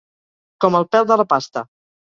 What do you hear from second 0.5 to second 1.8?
Com el pèl de la pasta.